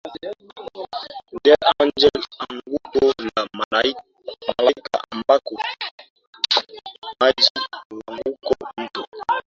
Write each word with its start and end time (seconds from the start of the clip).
del 1.43 1.63
Angel 1.79 2.19
anguko 2.47 3.03
la 3.35 3.43
malaikaambako 3.57 5.55
maji 7.19 7.51
huanguka 8.07 8.65
Mto 8.83 9.05